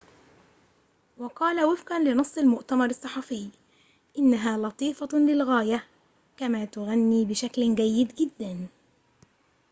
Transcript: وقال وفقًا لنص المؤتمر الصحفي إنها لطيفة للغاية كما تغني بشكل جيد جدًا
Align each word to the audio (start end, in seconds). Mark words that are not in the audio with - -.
وقال 1.17 1.63
وفقًا 1.63 1.99
لنص 1.99 2.37
المؤتمر 2.37 2.89
الصحفي 2.89 3.49
إنها 4.17 4.57
لطيفة 4.57 5.07
للغاية 5.13 5.83
كما 6.37 6.65
تغني 6.65 7.25
بشكل 7.25 7.75
جيد 7.75 8.15
جدًا 8.15 8.67